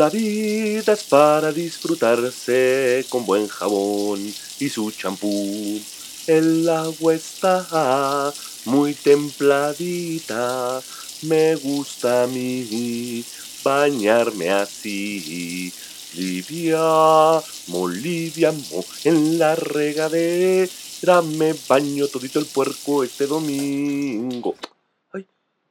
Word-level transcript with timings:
La 0.00 0.08
vida 0.08 0.94
es 0.94 1.04
para 1.04 1.52
disfrutarse 1.52 3.04
con 3.10 3.26
buen 3.26 3.46
jabón 3.48 4.18
y 4.58 4.68
su 4.70 4.90
champú. 4.92 5.78
El 6.26 6.66
agua 6.70 7.12
está 7.12 8.32
muy 8.64 8.94
templadita. 8.94 10.80
Me 11.20 11.54
gusta 11.56 12.22
a 12.22 12.26
mí 12.28 13.22
bañarme 13.62 14.48
así. 14.48 15.70
Livia, 16.14 17.42
moliviamo, 17.66 18.82
en 19.04 19.38
la 19.38 19.54
regadera 19.54 21.20
me 21.20 21.54
baño 21.68 22.08
todito 22.08 22.38
el 22.38 22.46
puerco 22.46 23.04
este 23.04 23.26
domingo. 23.26 24.54
Ay, 25.12 25.26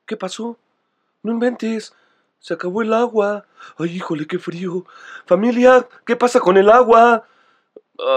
¿qué 0.06 0.16
pasó? 0.16 0.56
No 1.24 1.32
inventes. 1.32 1.94
Se 2.40 2.54
acabó 2.54 2.82
el 2.82 2.94
agua. 2.94 3.46
Ay, 3.78 3.98
híjole, 3.98 4.26
qué 4.26 4.40
frío. 4.40 4.86
Familia, 5.26 5.86
¿qué 6.06 6.16
pasa 6.16 6.40
con 6.40 6.58
el 6.58 6.70
agua? 6.70 7.26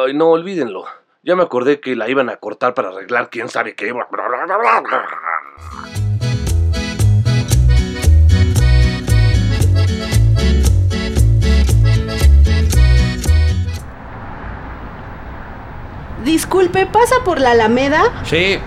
Ay, 0.07 0.15
no, 0.15 0.31
olvídenlo. 0.31 0.85
Ya 1.25 1.35
me 1.35 1.43
acordé 1.43 1.81
que 1.81 1.97
la 1.97 2.09
iban 2.09 2.29
a 2.29 2.37
cortar 2.37 2.73
para 2.75 2.89
arreglar 2.89 3.31
quién 3.31 3.49
sabe 3.49 3.75
qué. 3.75 3.93
Disculpe, 16.25 16.87
¿pasa 16.87 17.17
por 17.25 17.41
la 17.41 17.51
Alameda? 17.51 18.23
Sí. 18.25 18.61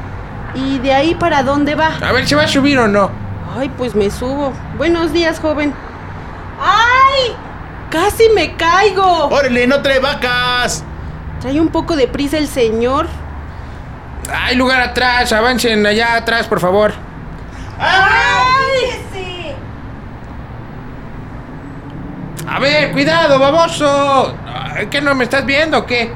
¿Y 0.53 0.79
de 0.79 0.93
ahí 0.93 1.15
para 1.15 1.43
dónde 1.43 1.75
va? 1.75 1.97
A 2.01 2.11
ver, 2.11 2.27
¿se 2.27 2.35
va 2.35 2.43
a 2.43 2.47
subir 2.47 2.77
o 2.77 2.89
no? 2.89 3.24
Ay, 3.57 3.69
pues 3.77 3.95
me 3.95 4.11
subo. 4.11 4.51
Buenos 4.77 5.13
días, 5.13 5.39
joven. 5.39 5.73
¡Ay! 6.61 7.33
¡Casi 7.89 8.27
me 8.35 8.55
caigo! 8.57 9.27
¡Órale, 9.27 9.65
no 9.65 9.81
trae 9.81 9.99
vacas! 9.99 10.83
Trae 11.39 11.61
un 11.61 11.69
poco 11.69 11.95
de 11.95 12.07
prisa 12.07 12.37
el 12.37 12.47
señor. 12.49 13.07
Hay 14.33 14.55
lugar 14.57 14.81
atrás, 14.81 15.31
avancen 15.31 15.85
allá 15.85 16.15
atrás, 16.15 16.47
por 16.47 16.59
favor. 16.59 16.93
¡Ay! 17.79 19.05
A 22.47 22.59
ver, 22.59 22.91
cuidado, 22.91 23.39
baboso. 23.39 24.35
Ay, 24.45 24.87
¿Qué 24.87 25.01
no 25.01 25.15
me 25.15 25.23
estás 25.23 25.45
viendo 25.45 25.79
o 25.79 25.85
qué? 25.85 26.11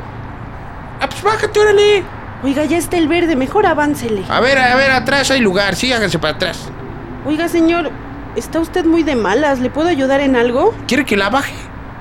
Ah, 1.02 1.08
pues 1.08 1.22
bájate, 1.23 1.60
órale. 1.60 2.04
Oiga, 2.44 2.66
ya 2.66 2.78
está 2.78 2.98
el 2.98 3.08
verde, 3.08 3.36
mejor 3.36 3.66
aváncele. 3.66 4.23
A 4.30 4.40
ver, 4.40 4.58
a 4.58 4.76
ver, 4.76 4.92
atrás 4.92 5.32
hay 5.32 5.42
lugar, 5.42 5.76
sí, 5.76 5.92
háganse 5.92 6.20
para 6.20 6.36
atrás. 6.36 6.70
Oiga, 7.25 7.48
señor, 7.50 7.92
está 8.36 8.59
usted 8.59 8.86
muy 8.86 9.03
de 9.03 9.16
malas. 9.16 9.59
¿Le 9.59 9.70
puedo 9.70 9.89
ayudar 9.89 10.22
en 10.22 10.36
algo? 10.36 10.73
¿Quiere 10.88 11.06
que 11.06 11.17
la 11.17 11.30
baje? 11.30 11.53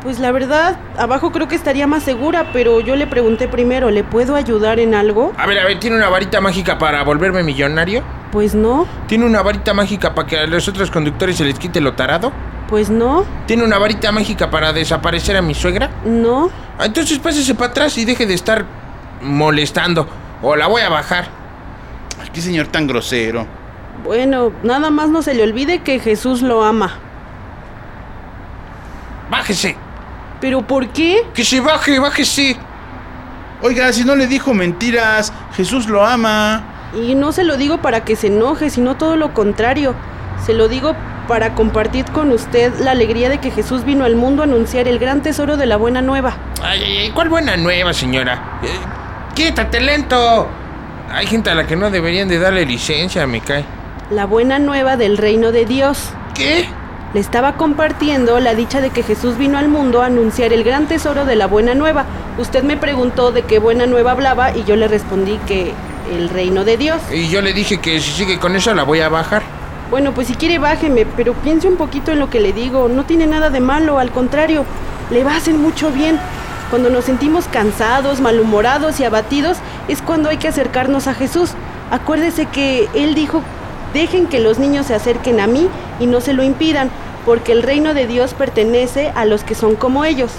Pues 0.03 0.21
la 0.21 0.31
verdad, 0.31 0.79
abajo 0.97 1.33
creo 1.33 1.49
que 1.49 1.57
estaría 1.57 1.89
más 1.89 2.05
segura, 2.05 2.51
pero 2.53 2.81
yo 2.81 2.95
le 2.95 3.09
pregunté 3.09 3.49
primero, 3.49 3.91
¿le 3.91 4.05
puedo 4.05 4.37
ayudar 4.37 4.79
en 4.79 4.95
algo? 4.95 5.33
A 5.37 5.47
ver, 5.47 5.59
a 5.59 5.65
ver, 5.65 5.81
¿tiene 5.81 5.97
una 5.97 6.09
varita 6.09 6.41
mágica 6.41 6.79
para 6.79 7.03
volverme 7.03 7.43
millonario? 7.43 8.03
Pues 8.31 8.55
no, 8.55 8.87
¿Tiene 9.09 9.25
una 9.27 9.43
varita 9.43 9.75
mágica 9.75 10.15
para 10.15 10.29
que 10.29 10.39
a 10.39 10.47
los 10.47 10.69
otros 10.69 10.91
conductores 10.93 11.37
se 11.37 11.45
les 11.45 11.59
quite 11.59 11.81
lo 11.81 11.95
tarado? 11.95 12.31
pues 12.69 12.91
no, 12.91 13.25
¿Tiene 13.47 13.65
una 13.65 13.79
varita 13.79 14.13
mágica 14.13 14.51
para 14.51 14.73
desaparecer 14.73 15.37
a 15.37 15.43
mi 15.43 15.55
suegra? 15.55 15.91
no. 16.05 16.49
Ah, 16.79 16.85
Entonces 16.87 17.19
pásese 17.19 17.57
para 17.57 17.71
atrás 17.73 17.99
y 17.99 18.05
deje 18.05 18.25
de 18.25 18.35
estar 18.35 18.65
molestando. 19.21 20.07
O 20.43 20.55
la 20.55 20.69
voy 20.69 20.83
a 20.83 20.89
bajar. 20.89 21.27
Ay, 22.23 22.29
qué 22.33 22.41
señor 22.41 22.69
tan 22.69 22.87
grosero. 22.87 23.47
Bueno, 24.05 24.53
nada 24.63 24.91
más 24.91 25.09
no 25.09 25.23
se 25.23 25.35
le 25.35 25.43
olvide 25.43 25.81
que 25.81 25.99
Jesús 25.99 26.43
lo 26.43 26.63
ama. 26.63 26.99
Bájese. 29.31 29.77
¿Pero 30.41 30.63
por 30.63 30.89
qué? 30.89 31.27
Que 31.35 31.45
se 31.45 31.61
baje, 31.61 31.99
bájese. 31.99 32.57
Oiga, 33.61 33.93
si 33.93 34.05
no 34.05 34.15
le 34.15 34.27
dijo 34.27 34.55
mentiras, 34.55 35.33
Jesús 35.57 35.89
lo 35.89 36.07
ama. 36.07 36.63
Y 36.95 37.15
no 37.15 37.33
se 37.33 37.45
lo 37.45 37.57
digo 37.57 37.79
para 37.79 38.05
que 38.05 38.15
se 38.17 38.29
enoje, 38.29 38.71
sino 38.71 38.97
todo 38.97 39.17
lo 39.17 39.35
contrario. 39.35 39.95
Se 40.45 40.55
lo 40.55 40.69
digo 40.69 40.95
para 41.27 41.55
compartir 41.55 42.07
con 42.07 42.31
usted 42.31 42.73
la 42.79 42.93
alegría 42.93 43.29
de 43.29 43.39
que 43.39 43.51
Jesús 43.51 43.85
vino 43.85 44.05
al 44.05 44.17
mundo 44.17 44.43
a 44.43 44.45
anunciar 44.45 44.89
el 44.89 44.99
gran 44.99 45.23
tesoro 45.23 45.57
de 45.57 45.67
la 45.67 45.77
buena 45.77 46.01
nueva. 46.01 46.37
Ay, 46.63 46.83
ay, 46.83 47.11
¿cuál 47.11 47.29
buena 47.29 47.57
nueva, 47.57 47.93
señora? 47.93 48.61
Eh, 48.63 48.69
quítate 49.35 49.81
lento. 49.81 50.49
Hay 51.11 51.27
gente 51.27 51.51
a 51.51 51.55
la 51.55 51.67
que 51.67 51.77
no 51.77 51.91
deberían 51.91 52.29
de 52.29 52.39
darle 52.39 52.65
licencia, 52.65 53.27
me 53.27 53.41
cae. 53.41 53.65
La 54.11 54.25
buena 54.25 54.59
nueva 54.59 54.97
del 54.97 55.19
reino 55.19 55.53
de 55.53 55.67
Dios. 55.67 56.09
¿Qué? 56.35 56.67
Le 57.13 57.21
estaba 57.21 57.57
compartiendo 57.57 58.41
la 58.41 58.55
dicha 58.55 58.81
de 58.81 58.89
que 58.89 59.03
Jesús 59.03 59.37
vino 59.37 59.59
al 59.59 59.69
mundo 59.69 60.01
a 60.01 60.07
anunciar 60.07 60.55
el 60.55 60.65
gran 60.65 60.87
tesoro 60.87 61.27
de 61.27 61.37
la 61.37 61.47
buena 61.47 61.75
nueva. 61.75 62.07
Usted 62.39 62.63
me 62.63 62.79
preguntó 62.79 63.33
de 63.33 63.43
qué 63.43 63.59
buena 63.59 63.85
nueva 63.85 64.13
hablaba 64.13 64.57
y 64.57 64.65
yo 64.65 64.77
le 64.77 64.89
respondí 64.89 65.39
que 65.47 65.75
el 66.11 66.31
reino 66.31 66.65
de 66.65 66.79
Dios. 66.79 67.03
Y 67.13 67.29
yo 67.29 67.43
le 67.43 67.53
dije 67.53 67.81
que 67.83 68.01
si 68.01 68.13
sigue 68.13 68.39
con 68.39 68.57
eso 68.57 68.73
la 68.73 68.85
voy 68.85 69.01
a 69.01 69.11
bajar. 69.11 69.43
Bueno, 69.91 70.13
pues 70.13 70.29
si 70.29 70.37
quiere 70.37 70.59
bájeme, 70.59 71.05
pero 71.15 71.35
piense 71.35 71.69
un 71.69 71.77
poquito 71.77 72.11
en 72.11 72.19
lo 72.19 72.31
que 72.31 72.41
le 72.41 72.55
digo. 72.55 72.89
No 72.89 73.05
tiene 73.05 73.27
nada 73.27 73.51
de 73.51 73.61
malo, 73.61 73.99
al 73.99 74.11
contrario, 74.11 74.65
le 75.11 75.23
va 75.23 75.35
a 75.35 75.37
hacer 75.37 75.55
mucho 75.55 75.91
bien. 75.91 76.19
Cuando 76.71 76.89
nos 76.89 77.05
sentimos 77.05 77.45
cansados, 77.47 78.23
malhumorados 78.23 79.01
y 79.01 79.05
abatidos, 79.05 79.59
es 79.87 80.01
cuando 80.01 80.31
hay 80.31 80.39
que 80.39 80.49
acercarnos 80.49 81.09
a 81.09 81.15
Jesús. 81.15 81.51
Acuérdese 81.91 82.47
que 82.47 82.89
Él 82.95 83.15
dijo, 83.15 83.43
dejen 83.95 84.27
que 84.27 84.41
los 84.41 84.59
niños 84.59 84.87
se 84.87 84.95
acerquen 84.95 85.41
a 85.41 85.47
mí 85.47 85.69
y 86.01 86.07
no 86.07 86.21
se 86.21 86.33
lo 86.33 86.43
impidan, 86.43 86.91
porque 87.25 87.53
el 87.53 87.63
reino 87.63 87.95
de 87.95 88.07
Dios 88.07 88.35
pertenece 88.35 89.13
a 89.15 89.25
los 89.25 89.45
que 89.45 89.55
son 89.55 89.77
como 89.77 90.05
ellos. 90.05 90.33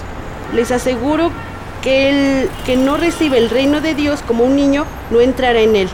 Les 0.54 0.70
aseguro 0.70 1.30
que 1.82 2.10
el 2.42 2.50
que 2.66 2.76
no 2.76 2.96
recibe 2.96 3.38
el 3.38 3.48
reino 3.50 3.80
de 3.80 3.94
Dios 3.94 4.20
como 4.26 4.44
un 4.44 4.56
niño, 4.56 4.84
no 5.10 5.20
entrará 5.20 5.60
en 5.60 5.76
él. 5.76 5.88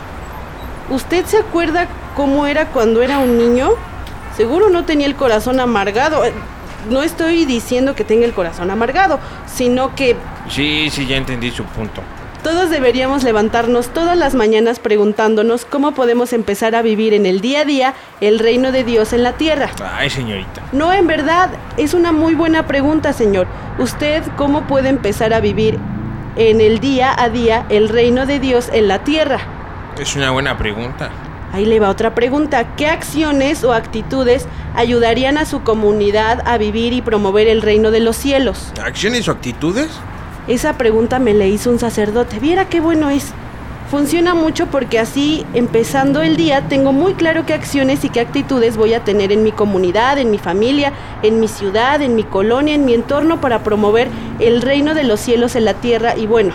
¿Usted 0.89 1.25
se 1.25 1.37
acuerda 1.37 1.87
cómo 2.15 2.47
era 2.47 2.67
cuando 2.67 3.01
era 3.01 3.19
un 3.19 3.37
niño? 3.37 3.71
Seguro 4.35 4.69
no 4.69 4.85
tenía 4.85 5.07
el 5.07 5.15
corazón 5.15 5.59
amargado. 5.59 6.25
Eh, 6.25 6.33
No 6.89 7.03
estoy 7.03 7.45
diciendo 7.45 7.95
que 7.95 8.03
tenga 8.05 8.25
el 8.25 8.33
corazón 8.33 8.71
amargado, 8.71 9.19
sino 9.45 9.93
que 9.95 10.15
Sí, 10.49 10.89
sí, 10.89 11.05
ya 11.05 11.17
entendí 11.17 11.51
su 11.51 11.63
punto. 11.65 12.01
Todos 12.43 12.69
deberíamos 12.69 13.23
levantarnos 13.23 13.89
todas 13.89 14.17
las 14.17 14.35
mañanas 14.35 14.79
preguntándonos 14.79 15.65
cómo 15.65 15.93
podemos 15.93 16.33
empezar 16.33 16.75
a 16.75 16.81
vivir 16.81 17.13
en 17.13 17.25
el 17.25 17.41
día 17.41 17.61
a 17.61 17.65
día 17.65 17.93
el 18.21 18.39
reino 18.39 18.71
de 18.71 18.83
Dios 18.83 19.13
en 19.13 19.23
la 19.23 19.33
tierra. 19.33 19.69
Ay, 19.93 20.09
señorita. 20.09 20.61
No, 20.71 20.93
en 20.93 21.07
verdad, 21.07 21.49
es 21.77 21.93
una 21.93 22.11
muy 22.11 22.35
buena 22.35 22.67
pregunta, 22.67 23.13
señor. 23.13 23.47
¿Usted 23.79 24.23
cómo 24.35 24.67
puede 24.67 24.89
empezar 24.89 25.33
a 25.33 25.39
vivir 25.39 25.79
en 26.35 26.61
el 26.61 26.79
día 26.79 27.13
a 27.17 27.29
día 27.29 27.65
el 27.69 27.89
reino 27.89 28.25
de 28.25 28.39
Dios 28.39 28.69
en 28.71 28.87
la 28.87 29.03
tierra? 29.03 29.39
Es 29.99 30.15
una 30.15 30.31
buena 30.31 30.57
pregunta. 30.57 31.09
Ahí 31.53 31.65
le 31.65 31.79
va 31.79 31.89
otra 31.89 32.13
pregunta. 32.13 32.75
¿Qué 32.75 32.87
acciones 32.87 33.63
o 33.63 33.73
actitudes 33.73 34.45
ayudarían 34.75 35.37
a 35.37 35.45
su 35.45 35.63
comunidad 35.63 36.43
a 36.45 36.57
vivir 36.57 36.93
y 36.93 37.01
promover 37.01 37.47
el 37.47 37.61
reino 37.61 37.89
de 37.89 37.99
los 37.99 38.15
cielos? 38.17 38.73
¿Acciones 38.83 39.27
o 39.27 39.31
actitudes? 39.31 39.89
Esa 40.47 40.77
pregunta 40.77 41.19
me 41.19 41.33
la 41.33 41.45
hizo 41.45 41.69
un 41.69 41.77
sacerdote. 41.77 42.39
Viera 42.39 42.69
qué 42.69 42.79
bueno 42.79 43.09
es. 43.09 43.33
Funciona 43.91 44.33
mucho 44.33 44.67
porque 44.67 44.97
así, 44.97 45.45
empezando 45.53 46.21
el 46.21 46.37
día, 46.37 46.67
tengo 46.69 46.93
muy 46.93 47.13
claro 47.15 47.45
qué 47.45 47.53
acciones 47.53 48.05
y 48.05 48.09
qué 48.09 48.21
actitudes 48.21 48.77
voy 48.77 48.93
a 48.93 49.03
tener 49.03 49.31
en 49.33 49.43
mi 49.43 49.51
comunidad, 49.51 50.17
en 50.17 50.31
mi 50.31 50.37
familia, 50.37 50.93
en 51.21 51.41
mi 51.41 51.49
ciudad, 51.49 52.01
en 52.01 52.15
mi 52.15 52.23
colonia, 52.23 52.75
en 52.75 52.85
mi 52.85 52.93
entorno 52.93 53.41
para 53.41 53.59
promover 53.63 54.07
el 54.39 54.61
reino 54.61 54.93
de 54.93 55.03
los 55.03 55.19
cielos 55.19 55.55
en 55.55 55.65
la 55.65 55.73
tierra. 55.73 56.15
Y 56.17 56.27
bueno, 56.27 56.53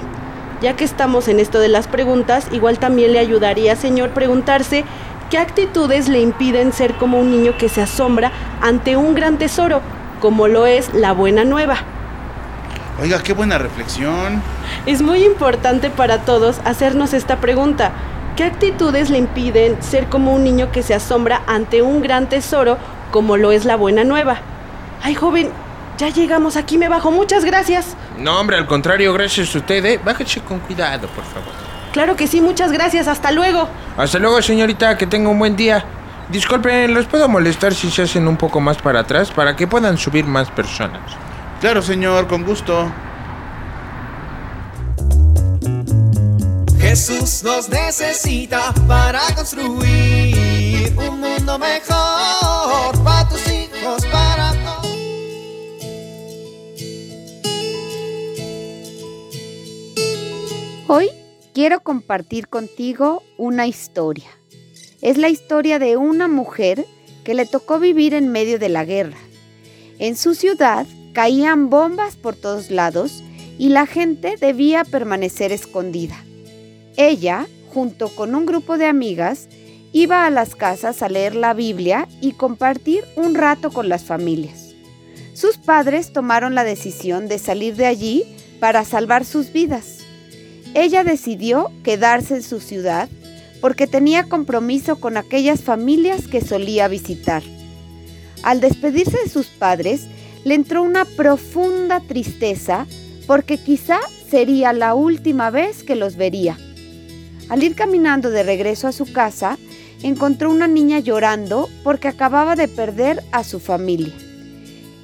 ya 0.62 0.74
que 0.74 0.84
estamos 0.84 1.28
en 1.28 1.40
esto 1.40 1.58
de 1.58 1.68
las 1.68 1.86
preguntas, 1.86 2.48
igual 2.52 2.78
también 2.78 3.12
le 3.12 3.18
ayudaría, 3.18 3.76
Señor, 3.76 4.10
preguntarse 4.10 4.84
qué 5.30 5.36
actitudes 5.36 6.08
le 6.08 6.20
impiden 6.20 6.72
ser 6.72 6.94
como 6.94 7.18
un 7.18 7.30
niño 7.30 7.56
que 7.58 7.68
se 7.68 7.82
asombra 7.82 8.32
ante 8.60 8.96
un 8.96 9.14
gran 9.14 9.38
tesoro, 9.38 9.80
como 10.20 10.48
lo 10.48 10.66
es 10.66 10.92
la 10.94 11.12
buena 11.12 11.44
nueva. 11.44 11.91
Oiga, 13.02 13.20
qué 13.20 13.32
buena 13.32 13.58
reflexión. 13.58 14.40
Es 14.86 15.02
muy 15.02 15.24
importante 15.24 15.90
para 15.90 16.18
todos 16.18 16.60
hacernos 16.64 17.14
esta 17.14 17.40
pregunta. 17.40 17.90
¿Qué 18.36 18.44
actitudes 18.44 19.10
le 19.10 19.18
impiden 19.18 19.82
ser 19.82 20.06
como 20.06 20.32
un 20.32 20.44
niño 20.44 20.70
que 20.70 20.84
se 20.84 20.94
asombra 20.94 21.42
ante 21.48 21.82
un 21.82 22.00
gran 22.00 22.28
tesoro 22.28 22.78
como 23.10 23.36
lo 23.36 23.50
es 23.50 23.64
la 23.64 23.74
buena 23.74 24.04
nueva? 24.04 24.38
Ay, 25.02 25.16
joven, 25.16 25.50
ya 25.98 26.10
llegamos 26.10 26.56
aquí, 26.56 26.78
me 26.78 26.88
bajo. 26.88 27.10
Muchas 27.10 27.44
gracias. 27.44 27.96
No, 28.18 28.38
hombre, 28.38 28.56
al 28.56 28.68
contrario, 28.68 29.12
gracias 29.12 29.52
a 29.56 29.58
usted, 29.58 29.84
¿eh? 29.84 30.00
Bájese 30.04 30.40
con 30.40 30.60
cuidado, 30.60 31.08
por 31.08 31.24
favor. 31.24 31.50
Claro 31.92 32.14
que 32.14 32.28
sí, 32.28 32.40
muchas 32.40 32.70
gracias. 32.70 33.08
Hasta 33.08 33.32
luego. 33.32 33.68
Hasta 33.96 34.20
luego, 34.20 34.40
señorita, 34.40 34.96
que 34.96 35.08
tenga 35.08 35.28
un 35.28 35.40
buen 35.40 35.56
día. 35.56 35.84
Disculpen, 36.28 36.94
¿los 36.94 37.06
puedo 37.06 37.28
molestar 37.28 37.74
si 37.74 37.90
se 37.90 38.02
hacen 38.02 38.28
un 38.28 38.36
poco 38.36 38.60
más 38.60 38.76
para 38.76 39.00
atrás 39.00 39.32
para 39.32 39.56
que 39.56 39.66
puedan 39.66 39.98
subir 39.98 40.24
más 40.24 40.52
personas? 40.52 41.00
Claro, 41.62 41.80
señor, 41.80 42.26
con 42.26 42.42
gusto. 42.42 42.92
Jesús 46.80 47.44
nos 47.44 47.68
necesita 47.68 48.74
para 48.88 49.20
construir 49.36 50.92
un 50.98 51.20
mundo 51.20 51.60
mejor 51.60 53.04
para 53.04 53.28
tus 53.28 53.46
hijos, 53.46 54.04
para 54.06 54.52
todos. 54.64 54.92
Hoy 60.88 61.10
quiero 61.54 61.78
compartir 61.78 62.48
contigo 62.48 63.22
una 63.38 63.68
historia. 63.68 64.30
Es 65.00 65.16
la 65.16 65.28
historia 65.28 65.78
de 65.78 65.96
una 65.96 66.26
mujer 66.26 66.84
que 67.22 67.34
le 67.34 67.46
tocó 67.46 67.78
vivir 67.78 68.14
en 68.14 68.32
medio 68.32 68.58
de 68.58 68.68
la 68.68 68.84
guerra. 68.84 69.18
En 70.00 70.16
su 70.16 70.34
ciudad 70.34 70.88
caían 71.12 71.70
bombas 71.70 72.16
por 72.16 72.36
todos 72.36 72.70
lados 72.70 73.22
y 73.58 73.68
la 73.68 73.86
gente 73.86 74.36
debía 74.40 74.84
permanecer 74.84 75.52
escondida. 75.52 76.16
Ella, 76.96 77.46
junto 77.72 78.08
con 78.08 78.34
un 78.34 78.46
grupo 78.46 78.78
de 78.78 78.86
amigas, 78.86 79.48
iba 79.92 80.26
a 80.26 80.30
las 80.30 80.56
casas 80.56 81.02
a 81.02 81.08
leer 81.08 81.34
la 81.34 81.54
Biblia 81.54 82.08
y 82.20 82.32
compartir 82.32 83.04
un 83.16 83.34
rato 83.34 83.70
con 83.70 83.88
las 83.88 84.04
familias. 84.04 84.74
Sus 85.34 85.58
padres 85.58 86.12
tomaron 86.12 86.54
la 86.54 86.64
decisión 86.64 87.28
de 87.28 87.38
salir 87.38 87.76
de 87.76 87.86
allí 87.86 88.24
para 88.60 88.84
salvar 88.84 89.24
sus 89.24 89.52
vidas. 89.52 89.98
Ella 90.74 91.04
decidió 91.04 91.70
quedarse 91.82 92.36
en 92.36 92.42
su 92.42 92.60
ciudad 92.60 93.08
porque 93.60 93.86
tenía 93.86 94.28
compromiso 94.28 94.96
con 94.96 95.16
aquellas 95.16 95.62
familias 95.62 96.26
que 96.26 96.40
solía 96.40 96.88
visitar. 96.88 97.42
Al 98.42 98.60
despedirse 98.60 99.18
de 99.18 99.28
sus 99.28 99.46
padres, 99.46 100.06
le 100.44 100.54
entró 100.54 100.82
una 100.82 101.04
profunda 101.04 102.00
tristeza 102.00 102.86
porque 103.26 103.58
quizá 103.58 103.98
sería 104.28 104.72
la 104.72 104.94
última 104.94 105.50
vez 105.50 105.82
que 105.82 105.94
los 105.94 106.16
vería. 106.16 106.58
Al 107.48 107.62
ir 107.62 107.74
caminando 107.74 108.30
de 108.30 108.42
regreso 108.42 108.88
a 108.88 108.92
su 108.92 109.12
casa, 109.12 109.58
encontró 110.02 110.50
una 110.50 110.66
niña 110.66 110.98
llorando 111.00 111.68
porque 111.84 112.08
acababa 112.08 112.56
de 112.56 112.68
perder 112.68 113.22
a 113.30 113.44
su 113.44 113.60
familia. 113.60 114.12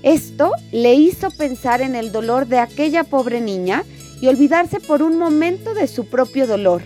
Esto 0.02 0.52
le 0.73 0.94
hizo 0.94 1.31
pensar 1.31 1.82
en 1.82 1.94
el 1.94 2.12
dolor 2.12 2.46
de 2.46 2.58
aquella 2.58 3.05
pobre 3.05 3.40
niña 3.40 3.85
y 4.20 4.29
olvidarse 4.29 4.81
por 4.81 5.02
un 5.02 5.19
momento 5.19 5.75
de 5.75 5.87
su 5.87 6.06
propio 6.06 6.46
dolor, 6.46 6.82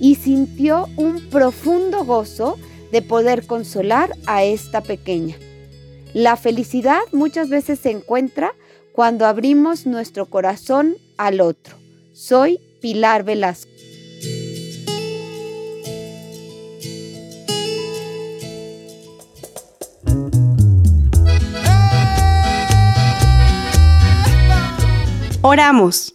y 0.00 0.14
sintió 0.14 0.88
un 0.96 1.28
profundo 1.28 2.04
gozo 2.04 2.58
de 2.92 3.02
poder 3.02 3.46
consolar 3.46 4.14
a 4.26 4.44
esta 4.44 4.80
pequeña. 4.82 5.36
La 6.14 6.36
felicidad 6.36 7.00
muchas 7.12 7.50
veces 7.50 7.78
se 7.80 7.90
encuentra 7.90 8.52
cuando 8.92 9.26
abrimos 9.26 9.86
nuestro 9.86 10.26
corazón 10.26 10.96
al 11.18 11.40
otro. 11.40 11.76
Soy 12.12 12.58
Pilar 12.80 13.24
Velasco. 13.24 13.70
Oramos. 25.42 26.12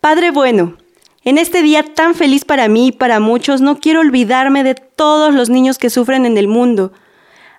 Padre 0.00 0.30
bueno, 0.30 0.76
en 1.24 1.38
este 1.38 1.62
día 1.62 1.82
tan 1.94 2.14
feliz 2.14 2.44
para 2.44 2.68
mí 2.68 2.88
y 2.88 2.92
para 2.92 3.20
muchos, 3.20 3.60
no 3.60 3.80
quiero 3.80 4.00
olvidarme 4.00 4.62
de 4.62 4.74
todos 4.74 5.34
los 5.34 5.48
niños 5.48 5.78
que 5.78 5.90
sufren 5.90 6.26
en 6.26 6.36
el 6.36 6.46
mundo. 6.46 6.92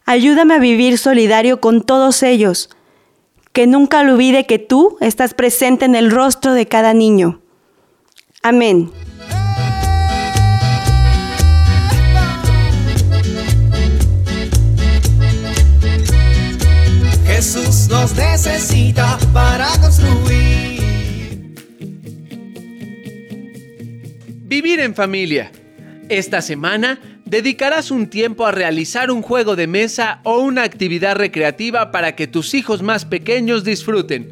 Ayúdame 0.10 0.54
a 0.54 0.60
vivir 0.60 0.98
solidario 0.98 1.60
con 1.60 1.82
todos 1.82 2.24
ellos. 2.24 2.70
Que 3.52 3.68
nunca 3.68 4.00
olvide 4.00 4.46
que 4.46 4.58
tú 4.58 4.96
estás 5.02 5.34
presente 5.34 5.84
en 5.84 5.96
el 5.96 6.12
rostro 6.12 6.54
de 6.54 6.66
cada 6.66 6.94
niño. 6.94 7.42
Amén. 8.42 8.90
Jesús 17.26 17.90
nos 17.90 18.16
necesita 18.16 19.20
para 19.34 19.68
construir. 19.82 21.54
Vivir 24.46 24.80
en 24.80 24.96
familia. 24.96 25.52
Esta 26.08 26.42
semana 26.42 26.98
dedicarás 27.30 27.92
un 27.92 28.08
tiempo 28.08 28.46
a 28.46 28.52
realizar 28.52 29.12
un 29.12 29.22
juego 29.22 29.56
de 29.56 29.68
mesa 29.68 30.22
o 30.24 30.40
una 30.40 30.64
actividad 30.64 31.16
recreativa 31.16 31.92
para 31.92 32.16
que 32.16 32.28
tus 32.28 32.54
hijos 32.54 32.82
más 32.82 33.06
pequeños 33.06 33.64
disfruten. 33.64 34.32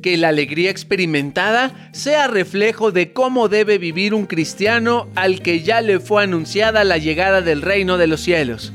Que 0.00 0.16
la 0.16 0.28
alegría 0.28 0.70
experimentada 0.70 1.90
sea 1.92 2.28
reflejo 2.28 2.92
de 2.92 3.12
cómo 3.12 3.48
debe 3.48 3.78
vivir 3.78 4.14
un 4.14 4.26
cristiano 4.26 5.08
al 5.14 5.42
que 5.42 5.62
ya 5.62 5.80
le 5.80 6.00
fue 6.00 6.22
anunciada 6.22 6.84
la 6.84 6.98
llegada 6.98 7.40
del 7.40 7.62
reino 7.62 7.98
de 7.98 8.06
los 8.06 8.20
cielos. 8.20 8.72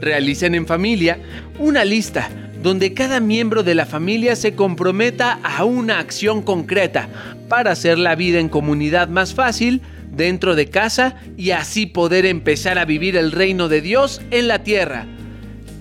Realicen 0.00 0.54
en 0.54 0.66
familia 0.66 1.18
una 1.58 1.84
lista 1.84 2.30
donde 2.62 2.94
cada 2.94 3.20
miembro 3.20 3.62
de 3.62 3.74
la 3.74 3.86
familia 3.86 4.36
se 4.36 4.54
comprometa 4.54 5.38
a 5.42 5.64
una 5.64 5.98
acción 5.98 6.42
concreta 6.42 7.08
para 7.48 7.72
hacer 7.72 7.98
la 7.98 8.14
vida 8.14 8.38
en 8.38 8.48
comunidad 8.48 9.08
más 9.08 9.34
fácil 9.34 9.82
dentro 10.12 10.54
de 10.54 10.68
casa 10.68 11.16
y 11.36 11.50
así 11.50 11.86
poder 11.86 12.26
empezar 12.26 12.78
a 12.78 12.84
vivir 12.84 13.16
el 13.16 13.32
reino 13.32 13.68
de 13.68 13.80
Dios 13.80 14.20
en 14.30 14.48
la 14.48 14.62
tierra. 14.62 15.06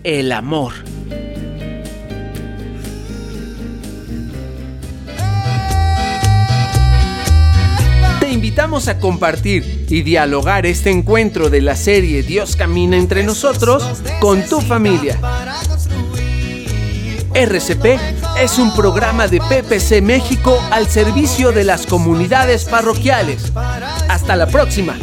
El 0.03 0.31
amor. 0.31 0.73
Te 8.19 8.31
invitamos 8.31 8.87
a 8.87 8.99
compartir 8.99 9.85
y 9.89 10.01
dialogar 10.01 10.65
este 10.65 10.89
encuentro 10.89 11.49
de 11.49 11.61
la 11.61 11.75
serie 11.75 12.23
Dios 12.23 12.55
camina 12.55 12.97
entre 12.97 13.23
nosotros 13.23 14.01
con 14.19 14.41
tu 14.47 14.61
familia. 14.61 15.19
RCP 17.33 18.20
es 18.37 18.57
un 18.57 18.73
programa 18.73 19.27
de 19.27 19.39
PPC 19.39 20.01
México 20.01 20.59
al 20.71 20.87
servicio 20.87 21.51
de 21.51 21.63
las 21.63 21.85
comunidades 21.85 22.65
parroquiales. 22.65 23.51
Hasta 24.09 24.35
la 24.35 24.47
próxima. 24.47 24.95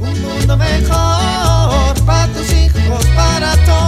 Un 0.00 0.22
mundo 0.22 0.56
mejor 0.56 1.94
para 2.04 2.28
tus 2.28 2.52
hijos, 2.52 3.04
para 3.14 3.56
todos. 3.64 3.85